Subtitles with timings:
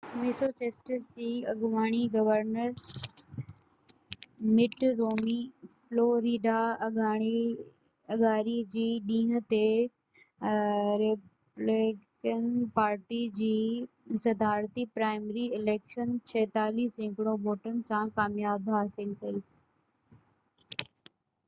[0.19, 2.69] Massachusetts جي اڳوڻي governor
[4.59, 5.35] Mitt Romney
[5.83, 6.55] Florida
[6.87, 9.61] اڱاري جي ڏينهن تي
[11.03, 12.47] ريپبليڪن
[12.79, 13.53] پارٽي جي
[14.25, 19.43] صدارتي پرائمري اليڪشن 46 سيڪڙو ووٽن سان ڪاميابي حاصل ڪئي